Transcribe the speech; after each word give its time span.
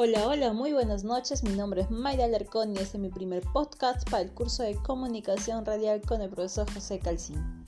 Hola, 0.00 0.28
hola, 0.28 0.52
muy 0.52 0.72
buenas 0.72 1.02
noches. 1.02 1.42
Mi 1.42 1.50
nombre 1.50 1.80
es 1.80 1.90
Mayra 1.90 2.26
Alarcón 2.26 2.70
y 2.70 2.74
este 2.78 2.98
es 2.98 3.02
mi 3.02 3.08
primer 3.08 3.42
podcast 3.52 4.08
para 4.08 4.22
el 4.22 4.30
curso 4.30 4.62
de 4.62 4.76
comunicación 4.76 5.66
radial 5.66 6.02
con 6.02 6.22
el 6.22 6.30
profesor 6.30 6.72
José 6.72 7.00
Calcín. 7.00 7.66